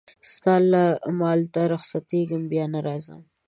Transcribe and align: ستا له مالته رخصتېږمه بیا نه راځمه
ستا 0.33 0.53
له 0.71 0.83
مالته 1.21 1.61
رخصتېږمه 1.73 2.47
بیا 2.51 2.65
نه 2.73 2.79
راځمه 2.87 3.23